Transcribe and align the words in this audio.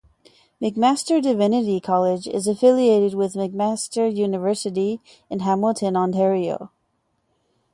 McMaster 0.59 1.21
Divinity 1.21 1.79
College 1.79 2.27
is 2.27 2.47
affiliated 2.47 3.13
with 3.13 3.35
McMaster 3.35 4.11
University 4.11 4.99
in 5.29 5.41
Hamilton, 5.41 5.95
Ontario. 5.95 6.71